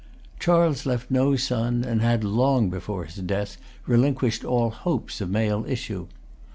[0.39, 5.63] Charles left no son, and had, long before his death, relinquished all hopes of male
[5.67, 6.07] issue.